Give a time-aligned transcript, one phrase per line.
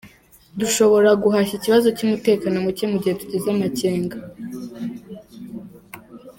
[0.59, 4.17] Dushobora guhashya ikibazo cy’umutekano muke mu gihe tugize amakenga.